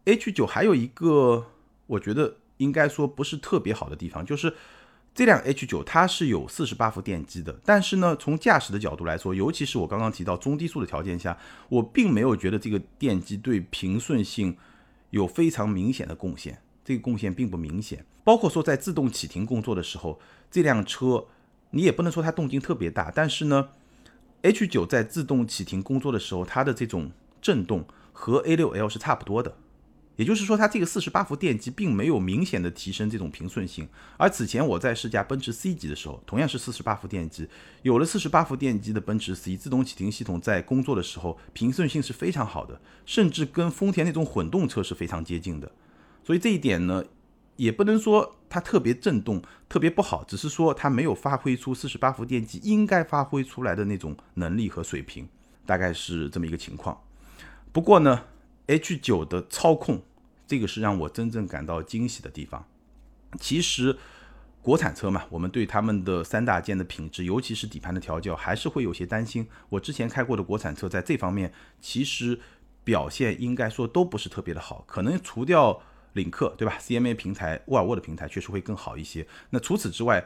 [0.04, 1.46] ，H9 还有一个
[1.86, 4.54] 我觉得应该说不是特别好的地方，就是
[5.14, 14.56] 这辆 H9 它是有四十八伏电机的，但是呢，从驾驶的角度来说，尤其是我刚刚提到中低速的条件下，我并没有觉得这个电机对平顺性。
[15.10, 18.04] 有非常明显的贡献，这个贡献并不明显。
[18.24, 20.18] 包括说在自动启停工作的时候，
[20.50, 21.24] 这辆车
[21.70, 23.68] 你也不能说它动静特别大，但是呢
[24.42, 29.56] ，H9 在自动启停工作的时候，它的这种震动和 A6L 是差不多的。
[30.16, 33.88] 也就是说，它这个四十八伏电机并没有明显的提升这种平顺性。
[34.16, 37.48] 而此前我在试驾奔驰 C 级的时候，同样是四十八伏电机，
[37.82, 45.72] 有了四十八伏电机的奔驰 C 自动启停系统在工作的时候，平顺性是非常好的，甚至跟丰田那种混动车是非常接近的。
[46.22, 47.04] 所以这一点呢，
[47.56, 55.28] 也不能说它特别震动特别不好，只是说它没有发挥出四十八伏电机应该发挥出来的那种能力和水平，
[55.66, 56.96] 大概是这么一个情况。
[57.72, 58.22] 不过呢。
[58.66, 60.02] H 九的操控，
[60.46, 62.66] 这个是让我真正感到惊喜的地方。
[63.38, 63.98] 其实，
[64.62, 69.46] 国产车嘛，我们对他们的三大件的品质，尤其是底盘的调教，还是会有些担心。
[69.68, 72.38] 我之前开过的国产车，在这方面其实
[72.82, 74.82] 表现应该说都不是特别的好。
[74.86, 75.82] 可能除掉
[76.14, 79.26] 领克，对吧？CMA 平台、沃尔沃的平台确实会更好一些。
[79.50, 80.24] 那除此之外，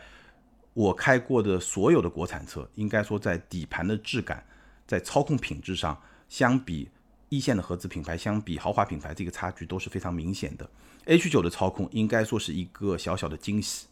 [0.75, 4.47] 我开过的所有的国产车，应该说在底盘的质感，
[4.87, 6.89] 在操控品质上，相比。
[7.29, 10.69] 一线的合资品牌相比豪华品牌，这个差距都是非常明显的。
[11.07, 13.87] H9 的操控应该说是一个小小的惊喜。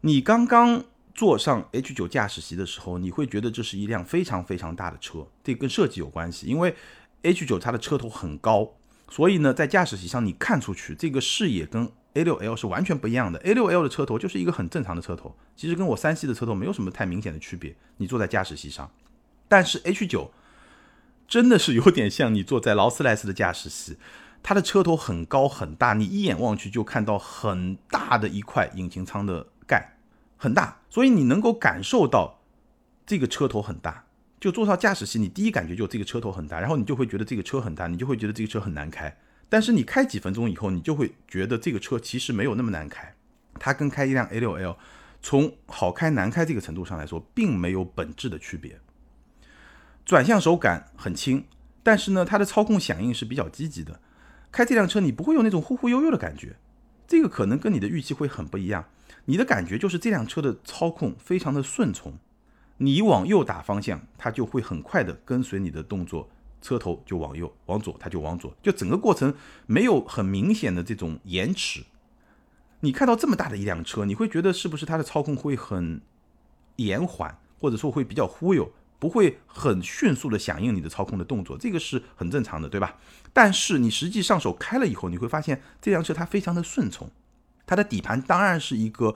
[0.00, 6.46] 你刚刚坐上 H9 驾驶席的时候，你会觉得这是一辆非常非常大的车，这跟设计有关系。
[6.46, 6.74] 因为
[7.22, 8.74] H9 它的车头很高，
[9.08, 13.40] 所以呢，在驾驶席上你看出去，这个视野跟 A6L 是完全不一样的。
[13.40, 17.74] A6L 的车头就是一个很正常的车头，其实跟我三系的车头没有什么太明显的区别。
[17.96, 18.90] 你坐在驾驶席上，
[19.46, 20.28] 但是 H9。
[21.28, 23.98] 真的是有点像你坐在劳斯莱斯的驾驶席，
[24.42, 29.98] 它的车头很高很大，你一眼望去就看到很大的一块引擎舱的盖，
[30.38, 32.40] 很大，所以你能够感受到
[33.06, 34.06] 这个车头很大。
[34.40, 39.14] 就坐上驾驶席，你第一感觉就这个车头很大，然后你就会觉得这个车很大，你就会觉得这个车很难开。
[39.50, 43.14] 但是你开几分钟以后，你就会觉得这个车其实没有那么难开，
[43.58, 44.76] 它跟开一辆 A6L
[45.20, 48.80] 从好开难开这个程度上来说，并没有本质的区别。
[50.08, 51.44] 转向手感很轻，
[51.82, 54.00] 但是呢，它的操控响应是比较积极的。
[54.50, 56.56] 开这辆车你不会有那种忽忽悠悠的感觉，
[57.06, 58.86] 这个可能跟你的预期会很不一样。
[59.26, 62.14] 你的感觉就是这辆车的操控非常的顺从，
[62.78, 66.30] 你往右打方向，它就会很快的跟随你的动作，
[66.62, 69.34] 车头就往右，往左它就往左，就整个过程
[69.66, 71.84] 没有很明显的这种延迟。
[72.80, 76.00] 你看到这么大的一辆车，你会觉得是不是它的操控会很
[76.76, 78.72] 延缓，或者说会比较忽悠？
[78.98, 82.96] 不会很迅速的响应你的操控的动作，这个是很正常的，对吧？
[83.32, 87.10] 但是你实际上手开了以后，你会发现这辆车它非常的顺从，
[87.66, 89.14] 它的底盘当然是一个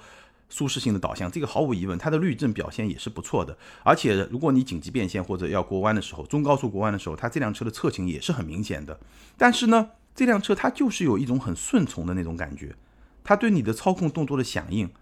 [0.48, 3.56] 舒适性的导向，这个毫无疑问，它的滤震表现也是不错的。
[3.82, 9.00] 而且如果你紧急变线或者要过弯的时候，中高速过弯的时候，它这辆车的侧倾也是很明显的。
[9.36, 12.76] 但是呢，这辆车它就是有一种很顺从的那种感觉，
[13.24, 14.92] 它对你的操控动作的响应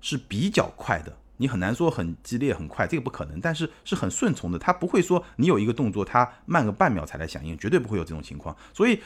[0.00, 1.18] 是比较快的。
[1.36, 8.56] 你很难说很激烈很快，这个不可能，但是是很顺从的，它不会说你有一个动作，它慢个半秒才来响应，绝对不会有这种情况。
[8.72, 9.00] 所以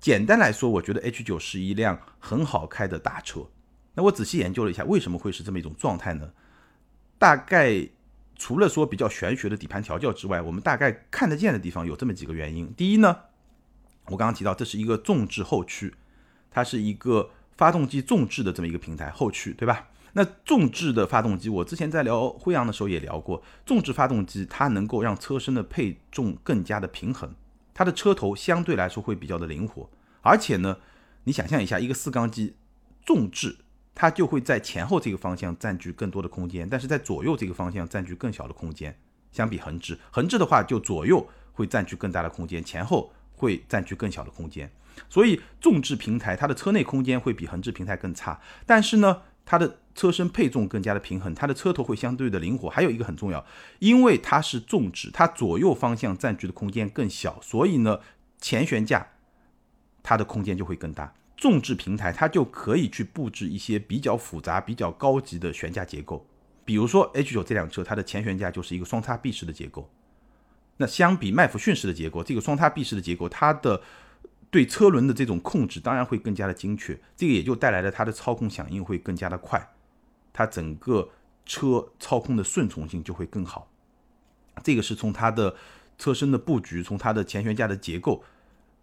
[0.00, 3.46] 简单来说，我觉得 H9 是一辆很好开的大车。
[3.94, 6.30] 那我仔细研究了一下，为什么会是这么一种状态呢？
[7.18, 7.88] 大概
[8.36, 12.72] 除了说比较玄学的底盘调教之外，我们大概看得见的地方有这么几个原因。
[12.74, 13.16] 第一呢，
[14.06, 15.94] 我刚刚提到这是一个纵置后驱，
[16.50, 19.88] 它是一个发动机纵置的这么一个平台后驱，对吧？
[20.14, 27.34] 那纵置的发动机，我之前在聊辉昂的时候也聊过，纵置发动机它能够让车身的配重更加的平衡，
[27.72, 29.88] 它的车头相对来说会比较的灵活，
[30.20, 30.76] 而且呢，
[31.24, 32.54] 你想象一下，一个四缸机
[33.06, 33.56] 纵置，
[33.94, 38.94] 它就会在前后这个方向占据更多的空间，但是在左右这个方向占据更小的空间，
[39.30, 44.70] 相比横置，横置的话就左右会占据更大的空间，前后会占据更小的空间，
[45.08, 49.22] 所以纵置平台它的车内空间会比横置平台更差，但是呢。
[49.44, 52.68] 它的车身配重更加的平衡，它的车头会相对的灵活。
[52.68, 53.44] 还有一个很重要，
[53.78, 58.00] 因为它是纵置，它左右方向占据的空间更小，所以呢，
[58.40, 59.06] 前悬架
[60.02, 61.14] 它的空间就会更大。
[61.36, 66.26] 纵置平台它就可以去布置一些比较复杂、比较高级的悬架结构。
[66.64, 69.90] 比如说 H 九这辆车，它的前悬架就是一个双叉臂式的结构。
[70.76, 73.82] 那相比麦弗逊式的结构，这个双叉臂式的结构，它的
[74.50, 79.74] 对车轮的这种控制当然会更加的精确，这个也就带来了它的操控响应会更加的快，
[80.32, 81.10] 它整个
[81.44, 83.68] 车操控的顺从性就会更好。
[84.62, 85.54] 这个是从它的
[85.98, 88.22] 车身的布局，从它的前悬架的结构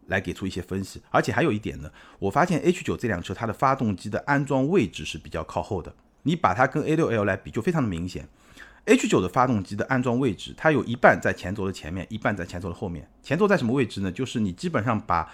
[0.08, 1.02] 来给出一些分析。
[1.10, 8.28] 而且还有一点呢，我发现 H 九这辆车它的发动机的安装位置是比较靠后的，你把它跟 A 六 L 来比就非常的明显。
[8.86, 13.08] H 九的发动机的安装位置，它有一半在前轴的前面，一半在前轴的后面。
[13.22, 14.12] 前轴在什么位置呢？
[14.12, 15.32] 就是你基本上把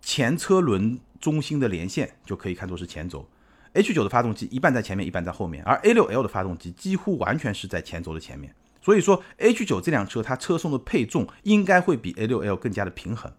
[0.00, 3.28] 前车轮中心的连线就可以看作是前轴
[3.76, 8.54] ，H 九的发动机一半在前面，一半在后面，而 A 六 L 的发动机几乎完全是在前轴的前面。
[8.82, 13.32] 所以说，H 九这辆车它车送的配重应该会比 A 六 L 更加的平衡，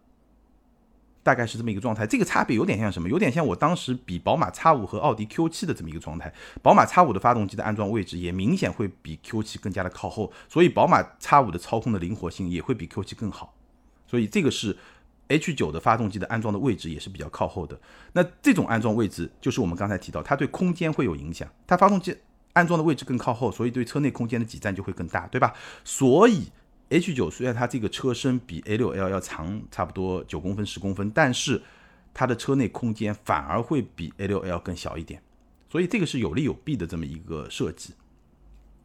[1.24, 2.06] 大概是这么一个状态。
[2.06, 3.10] 这个差别有点像什么？
[3.10, 6.34] 有点像我当时比宝马 X 五和奥迪 Q 七的这么一个状态。
[6.62, 13.54] 宝马 X 五的发动机的安装位置也明显会比 Q 七更加的靠后，所以宝马 X 五的操控的灵活性也会比 Q 七更好。
[14.06, 14.78] 所以这个是。
[15.30, 17.80] H 九的发动机的安装的位置也是比较靠后的，
[18.14, 21.48] 那这种安装位置就是我们刚才提到，它对空间会有影响。
[21.66, 22.16] 它发动机
[22.54, 25.54] 安装的位置更靠后，所以对车内空间的挤占就会更大，对吧？
[25.84, 26.50] 所以
[26.90, 31.62] H 九虽然它这个车身比 A 六 L 要长差不多九公分十公分，但是
[32.14, 35.22] 它的车内空间反而会比 A 六 L 更小一点，
[35.70, 37.94] 所以这个是有利有弊的这么一个设计。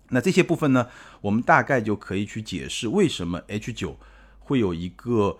[0.09, 0.89] 那这些部分呢，
[1.21, 3.97] 我们大概就可以去解释为什么 H 九
[4.41, 5.39] 会有一个。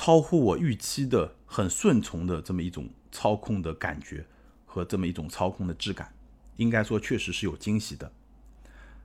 [0.00, 4.24] 超乎我预期的很顺从的这么一种操控的感觉
[4.64, 6.14] 和这么一种操控的质感，
[6.54, 8.12] 应该说确实是有惊喜的。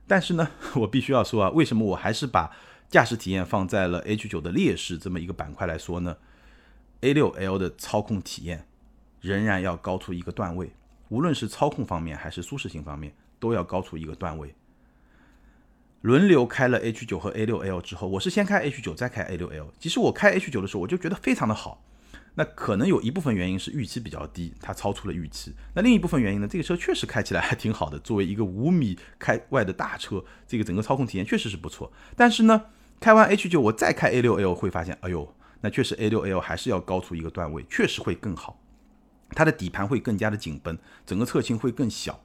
[0.06, 2.56] 但是呢，我必须要说啊，为什么我还是把
[2.88, 6.16] 驾驶体验放在了 H 九的劣势这么一个板块来说呢
[7.00, 8.64] ？A 六 L 的操控体验
[9.20, 10.70] 仍然要高出一个段位，
[11.08, 14.54] 无论是操控方面还是舒适性方面，都要高出一个段位。
[16.04, 19.72] 轮流开了 H 九和 A 六 L 之后，我是先开 H 九再开 A 六 L。
[19.80, 21.82] 其实我开 H 九的时候，我就觉得非常的好。
[22.34, 25.54] 那可能有一部分原因是预期比较低，它超出了预期。
[25.72, 27.98] 那另一部分原因呢，这个车确实开起来还挺好的。
[28.00, 31.90] 作为一个五米开外的大车，这个整个操控体验确实是不错。
[32.14, 32.66] 但是呢，
[33.00, 38.60] 开完 H 九我再开 A 六 L 会发现，哎呦，那确实 A 六 L 还是要高出一个段位，确实会更好。
[39.30, 42.20] 它的底盘会更加的紧绷，整个侧倾会更小，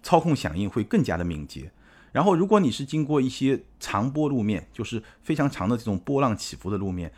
[0.00, 1.72] 操控响应会更加的敏捷。
[2.12, 7.12] 然后，如果你是经过一些长波路面，就是非常长的这种波浪起伏的路面，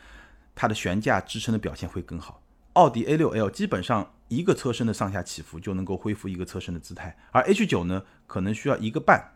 [0.54, 2.42] 它的悬架支撑的表现会更好。
[2.74, 9.32] 奥迪 A6L 基本上一个车身的上下起伏就能够恢复一个车身的姿态，而 H9 呢，可能需要一个半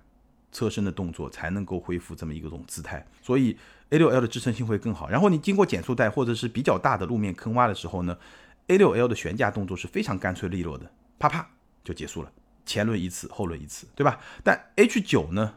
[0.52, 3.06] 车身的动作才能够恢复这么一个种姿态。
[3.20, 3.56] 所以
[3.90, 5.08] A6L 的支撑性会更好。
[5.08, 8.16] 然后你经过减速带或者是比较大的路面坑洼的时候呢
[8.68, 11.46] ，A6L 的悬架动作是非常干脆利落的，啪啪
[11.84, 12.32] 就结束了。
[12.66, 14.20] 前轮一次，后轮一次，对吧？
[14.42, 15.54] 但 H 九呢，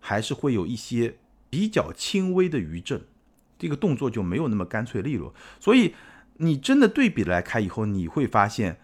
[0.00, 1.16] 还是会有一些
[1.48, 3.00] 比较轻微的余震，
[3.56, 5.32] 这个动作就没有那么干脆利落。
[5.60, 5.94] 所以
[6.38, 8.80] 你真的对比来开以后，你会发现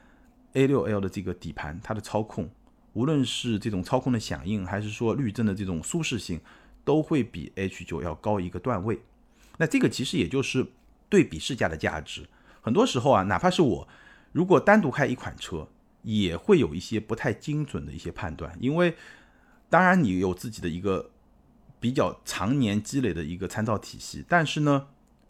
[0.52, 2.48] A 六 L 的这个底盘，它的操控，
[2.92, 6.40] 无论是这种操控的响应，还是说滤震的这种舒适性，
[6.84, 9.02] 都会比 H 九要高一个段位。
[9.58, 10.66] 那这个其实也就是
[11.08, 12.26] 对比试驾的价值。
[12.62, 13.88] 很多时候啊，哪怕是我，
[14.32, 15.68] 如果单独开一款车。
[16.04, 18.94] 也会有一些不太精准的一些判断，因为
[19.68, 21.10] 当然你有自己的一个
[21.80, 24.88] 比较常年积累的一个参照体系，但是呢，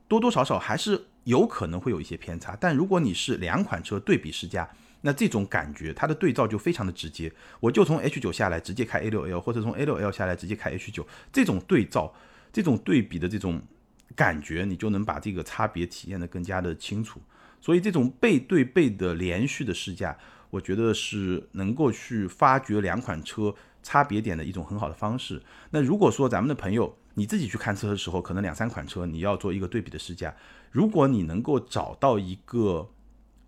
[0.08, 2.56] 多多少少还是有可能会有一些偏差。
[2.60, 4.68] 但如果你是两款车对比试驾，
[5.02, 7.32] 那这种感觉它的对照就非常的直接。
[7.60, 12.12] 我就从 H 九下来直接开 A 六 L，或者从 A 六 L 下来直接开 H 九，这种对照、
[12.52, 13.62] 这种对比的这种
[14.16, 17.20] 感觉，你就能把这个差别体验的更加的清楚。
[17.60, 20.18] 所以这种背对背的连续的试驾。
[20.54, 25.42] 我觉得是能够去发掘两款车差别点的一种很好的方式。
[25.70, 30.32] 那如果说咱们的朋友你自己去看车的时候，可能两三款车你要做一个对比的试驾，
[30.70, 32.88] 如果你能够找到一个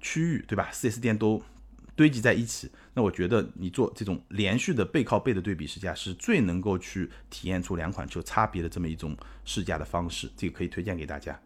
[0.01, 1.41] 区域，对吧？4S 店都
[1.95, 10.29] 堆积在一起，那我觉得你做这种连续的背靠背的对比试驾是最能够去体验出两款车差别的这么一种试驾的方式。
[10.37, 11.41] 这个可以推荐给大家。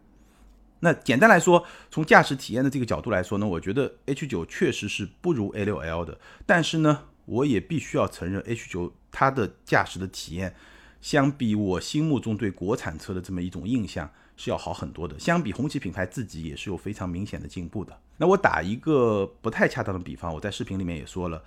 [0.81, 6.19] 那简单来说，从驾驶体验的这个角度来说呢，我觉得 H 九确实是不如 A 六 L 的。
[6.45, 10.55] 但是呢，我也必须要承认，H 九它的驾驶的体验，
[10.99, 15.17] 相比我心目中对国产车的这么一种印象是要好很多的。
[15.19, 17.97] 相比红旗品牌自己也是有非常明显的进步的。
[18.17, 21.43] 那我打一个不太恰当的比方，我在视频里面也说了，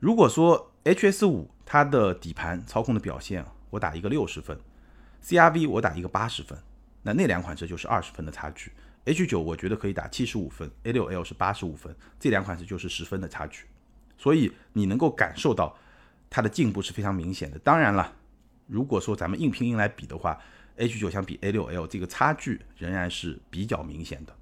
[0.00, 4.58] 如果说 HS 五它的底盘操控的表现，我打一个六十分
[5.24, 6.58] ，CRV 我打一个八十分，
[7.04, 8.72] 那那两款车就是二十分的差距。
[9.04, 13.66] H 九我觉得可以打七十五分，A 六 L 是八十五分，这两款车就是十分的差距。
[14.16, 15.76] 所以你能够感受到
[16.30, 17.58] 它的进步是非常明显的。
[17.58, 18.14] 当然了，
[18.66, 20.40] 如果说咱们硬拼硬来比的话
[20.76, 24.34] ，H 九相比 A 六 L 这个差距仍然是比较明显的。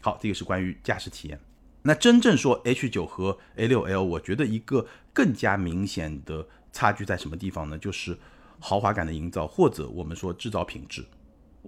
[0.00, 1.40] 好，这个是关于驾驶体验。
[1.82, 7.76] 那真正说 H 九和 A 六 L，我觉得一个更加明显的差距在什么地方呢？
[7.76, 8.16] 就是
[8.60, 11.04] 豪华感的营造，或者我们说制造品质。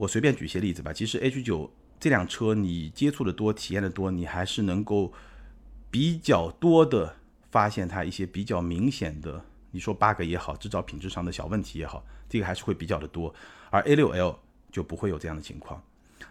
[0.00, 0.94] 我随便举些例子吧。
[0.94, 5.12] 其实 H 九这辆车你接触的多，体验的多，你还是能够
[5.90, 7.16] 比较多的
[7.50, 13.34] 发现它一些比较明显的，你说 bug 也好，制造品质上的小问题也好，这个还是会比较的多。
[13.68, 14.38] 而 A 六 L
[14.72, 15.82] 就不会有这样的情况。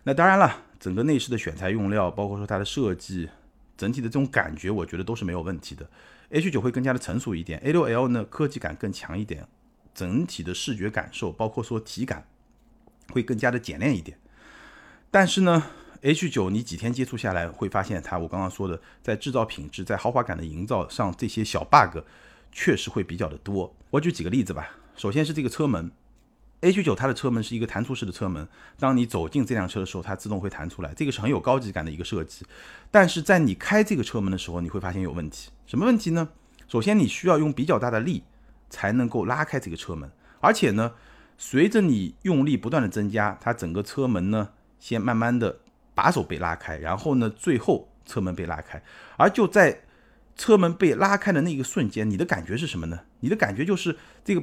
[0.02, 3.30] 那当然了，整个内饰的选材用料，包括说它的设计，
[3.78, 5.88] 整体的这种感觉，我觉得都是没有问题的。
[6.32, 9.48] H 九会更加的成熟一点，A 六 L 呢科技感更强一点，
[9.94, 12.26] 整体的视觉感受，包括说体感，
[13.12, 14.18] 会更加的简练一点。
[15.12, 15.64] 但是呢
[16.02, 22.00] ，H 九你几天接触下来，会发现它，我刚刚说的，在制造品质、在豪华感的营造上，这些小 bug
[22.52, 23.76] 确实会比较的多。
[23.90, 24.70] 我举几个例子吧。
[24.96, 25.92] 首先是这个车门
[26.62, 32.46] ，H 九它的车门是一个弹出式的车门，当你走进这辆车的时候，它自动会弹出来，这个是很有高级感的一个设计。
[32.92, 35.50] 但是在你开这个车门的时候，你会发现有问题。
[35.66, 36.30] 什么问题呢？
[36.68, 38.24] 首先你需要用比较大的力
[38.70, 40.94] 才能够拉开这个车门，而且呢，
[41.40, 44.50] 随着你用力不断的增加，它整个车门呢。
[44.78, 45.60] 先慢慢的
[45.94, 48.82] 把手被拉开，然后呢，最后车门被拉开，
[49.18, 49.82] 而就在
[50.38, 53.02] 车门被拉开的那个瞬间，你的感觉是什么呢？
[53.20, 54.42] 你的感觉就是这个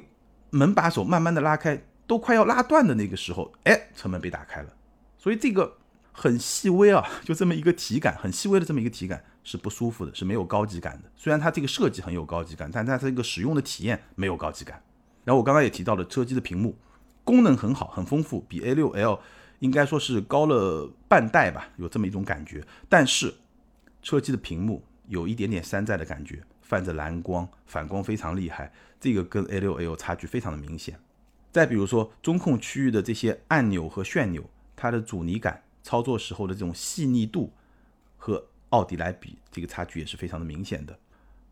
[0.50, 4.68] 门把手慢慢的拉开，都快要拉断的那个时候，哎，车门被打开了。
[5.16, 5.78] 所以这个
[6.12, 11.10] 很细微啊，就这么一个体感，很细微的这么一个体感是不舒服的，是没有高级感的。
[11.16, 14.82] 虽然它这个设计很有高级感，但它这个使用的体验没有高级感。
[15.24, 16.76] 然后我刚刚也提到了车机的屏幕
[17.26, 19.18] 功能很好，很丰富，比 A6L。
[19.60, 22.62] 应该说是高了半代吧，有这么一种感觉。
[22.90, 23.34] 但是
[24.02, 31.00] 车机的屏幕有一点点山寨的感觉，泛着蓝光，反光非常厉害，这个跟 A6L 差距非常的明显。
[31.50, 34.44] 再比如说中控区域的这些按钮和旋钮，
[34.76, 37.50] 它的阻尼感、操作时候的这种细腻度，
[38.18, 40.98] 和奥迪来比，这个差距也是非常的明显的。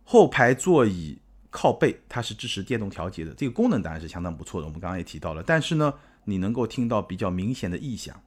[0.04, 1.18] 后排座椅
[1.54, 4.66] 靠背它是支持电动调节的，这个功能当然是相当不错的。
[4.66, 5.94] 我们刚刚也提到了，但是呢。
[6.26, 8.18] 你能够听到比较明显的异响，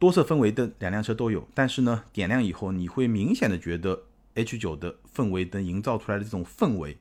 [0.00, 4.02] 多色氛围灯两辆车都有，但是呢，点亮以后你会明显的觉得
[4.34, 6.98] H9 的氛围灯营造出来的这种氛围，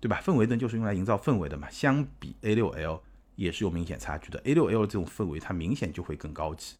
[0.00, 0.20] 对吧？
[0.20, 1.70] 氛围灯就是用来营造氛围的嘛。
[1.70, 3.02] 相比 A6L
[3.36, 6.74] 也是有明显差距的，A6L 这种氛围它明显就会更高级。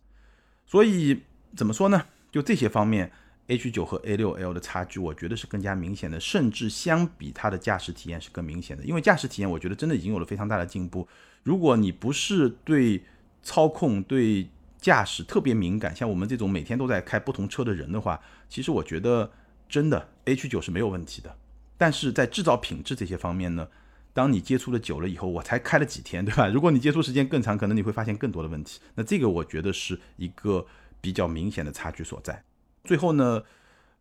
[0.67, 1.23] 所以
[1.55, 2.05] 怎么说呢？
[2.33, 3.13] 就这些方面
[3.49, 8.85] ，H9 和 A6L 的差距，我觉得是更加明显的，甚至相比它的驾驶体验是更明显的。
[8.85, 11.09] 因为驾驶体验，我觉得真的已经有了非常大的进步。
[11.43, 13.03] 如果你不是对
[13.43, 19.33] 操控、对驾驶特别敏感，像我们这种每天都在开不同车的人的话，其实我觉得
[19.69, 21.37] 真的 H 九是没有问题的。
[21.77, 23.69] 但是在制造品质这些方面呢，
[24.13, 26.49] 当你接触的久了以后，我才开了几天，对吧？
[26.49, 28.81] 如果你接触时间更长，可能你会发现更多的问题。
[28.95, 30.67] 那这个我觉得是一个
[31.01, 32.43] 比较明显的差距所在。
[32.85, 33.43] 最后呢，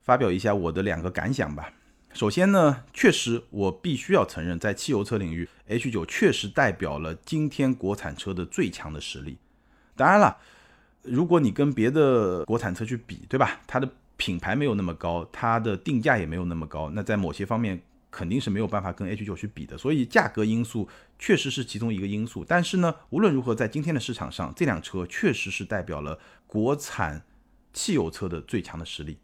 [0.02, 1.74] 发表一下我的两个感想吧。
[2.14, 9.38] 首先呢，确实我必须要承认，在汽油车领域，H9 确实代表了今天国产车的最强的实力。
[9.96, 10.38] 当然了，
[11.04, 13.62] 如果你跟别的国产车去比，对吧？
[13.68, 19.78] 它的品牌没有那么高，它的定价也没有那么高，那在某些方面肯定是没有办法跟 H9 去比的。
[19.78, 22.44] 所以价格因素确实是其中一个因素。
[22.48, 27.22] 但是呢，无论如何，在今天的市场上，这辆车确实是代表了国产
[27.78, 29.20] 汽油车的最强的实力。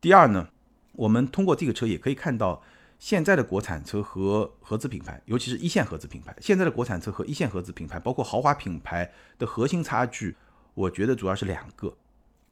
[0.00, 0.48] 第二呢？
[0.94, 2.60] 我们通过这个车也可以看到，
[2.98, 10.34] 现在的国产车和合资品牌，尤其是一线合资品牌，现在的国产车和一线合资品牌，包括豪华品牌的核心差距，
[10.74, 11.96] 我觉得主要是两个。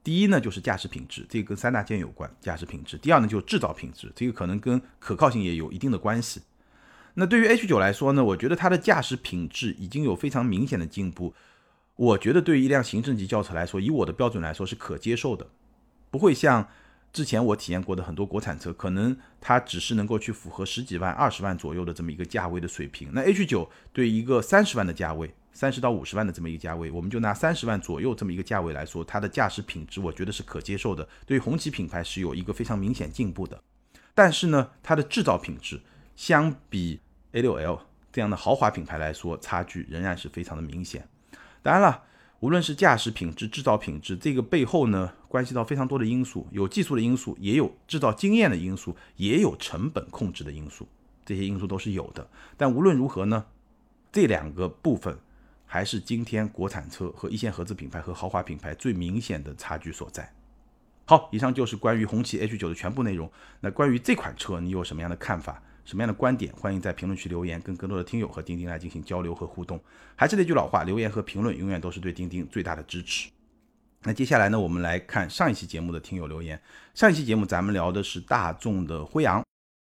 [0.03, 2.97] 第一呢，就是驾驶品质，这个跟三大件有关，驾驶品质。
[2.97, 6.41] 第二呢，就是制造品质，这个可能跟可靠性也有一定的关系。
[7.15, 11.35] 那对于 H 九来说呢，我觉得它的驾驶品质已经有非常明显的进步。
[12.01, 15.47] 我觉得对于一辆行政级轿车来说，以我的标准来说是可接受的，
[16.11, 16.67] 不会像。
[17.13, 23.11] 之前我体验过的很多国产车，可能它只是能够去符合十几万、二十万左右的这么一个价位的水平。
[23.13, 31.07] 那 H 九对一个三十万的价位，三十到五十万的这么一个价位，我们就拿三十万左右这么一个价位来说，它的驾驶品质我觉得是可接受的。
[31.27, 33.61] 对于红旗品牌是有一个非常明显进步的，
[34.15, 35.81] 但是呢，它的制造品质
[36.15, 37.01] 相比
[37.33, 37.81] A6L
[38.13, 41.07] 这样的豪华品牌来说，差距仍然是非常的明显。
[41.63, 42.05] 当然了。
[42.41, 50.89] 无论是驾驶品质、制造品质，这个背后呢，关系到非常多的因素，有技术的因素，也有制造经验的因素，也有成本控制的因素。
[51.23, 52.27] 这些因素都是有的。
[52.57, 53.45] 但无论如何呢，
[54.11, 55.19] 这两个部分
[55.67, 60.33] 还是今天国产车和一线合资品牌和豪华品牌最明显的差距所在。
[61.05, 63.31] 好，以上就是关于红旗 H 九的全部内容。
[63.61, 65.63] 那关于这款车，你有什么样的看法？
[65.91, 66.55] 什么样的观点？
[66.55, 69.81] 欢迎在评论区留言，跟更多的听友和钉钉来进行交流和互动。
[70.15, 73.29] 还是那句老话，留言和评论永远都是对钉钉最大的支持。
[74.05, 76.63] 那接下来呢，我们来看上一期节目的听友留言。
[76.95, 79.43] 上一期节目咱们聊的是大众的辉昂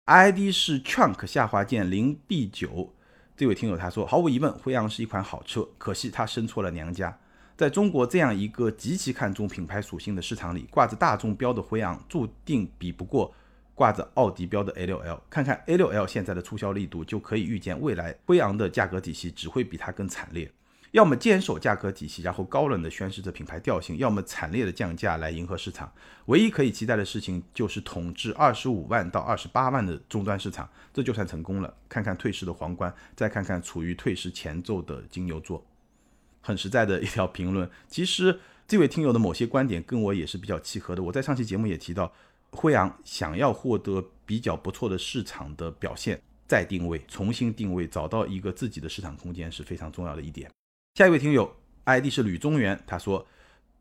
[0.08, 2.94] ，ID 是 Chunk 下划键零 B 九。
[3.38, 7.18] 这位听友他说，毫无疑问，辉昂是一款好车，可惜它生错了娘家。
[7.56, 13.34] 在中国这样一个极其看重品牌属性的市场里，挂着大众标的辉昂注定比不过
[13.76, 15.20] 挂着奥迪标的 A6L。
[15.30, 20.52] 看看 A6L 现在的促销力度，就可以预见未来辉昂的价格体系只会比它更惨烈。
[20.92, 25.92] 要么坚守价格体系，然后高冷的宣示着品牌调性；要么惨烈的降价来迎合市场。
[26.28, 31.76] 唯一可以期待的事情就是统治二十五万到二十八万的终端市场，这就算成功了。
[31.90, 35.66] 看看退市的皇冠，再看看处于退市前奏的金牛座。
[36.42, 41.02] 很实在的一条评论，其实这位听友的某些观点跟我也是比较契合的。
[41.02, 42.14] 我在上期节目也提到，
[42.54, 50.50] 辉昂想要获得比较不错的市场的表现，再定位、重新定位，找到一个自己的市场空间是非常重要的一点。
[50.96, 53.26] 下一位听友 ID 是吕中原，他说。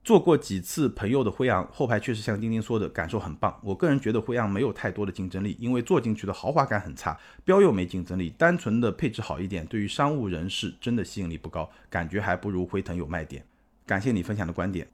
[0.04, 3.56] 坐过几次朋友的辉昂后排，确实像丁丁说的，感受很棒。
[3.62, 13.46] 我个人觉得辉昂没有太多的竞争力，因为坐进去的豪华感很差，标又没竞争力，单纯的配置好一点，对于商务人士真的吸引力不高，感觉还不如辉腾有卖点。
[13.86, 14.88] 感谢你分享的观点。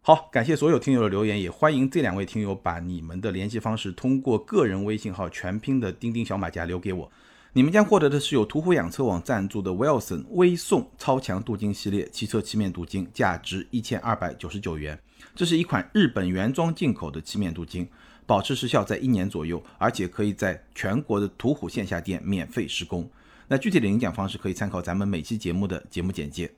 [0.00, 7.12] 好，感谢所有听友的留言，也欢迎这两位听友把你们的联系方式通过个人微信号全拼的钉钉小马甲留给我。
[7.52, 14.98] 你们将获得的是由途虎养车网赞助的 Wilson 微送超强镀金系列汽车漆面镀金，价值一千二百九十九元。
[15.34, 17.86] 这是一款日本原装进口的漆面镀金，
[18.24, 23.10] 保持时效在一年左右，而且可以在全国的途虎线下店免费施工。
[23.48, 26.50] 那具体的领奖方式可以参考咱们每期节目的节目简介。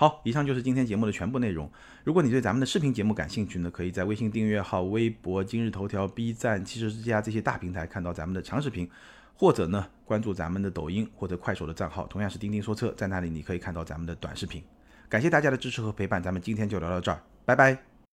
[0.00, 1.68] 好，以上就是今天节目的全部内容。
[2.04, 8.88] 如果你对咱们的视频节目感兴趣呢，可以在微信订阅号、微博、今日头条、B 站、汽车之家这些大平台看到咱们的长视频。
[9.34, 14.62] 或者呢，关注咱们的抖音或者快手的账号，同样是钉钉说车，在那里你可以看到咱们的短视频。
[15.08, 17.97] 感谢大家的支持和陪伴，咱们今天就聊到这儿，拜拜。